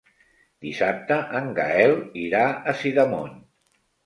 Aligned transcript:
Dissabte 0.65 1.17
en 1.41 1.49
Gaël 1.59 1.93
irà 2.23 2.43
a 2.73 2.77
Sidamon. 2.81 3.39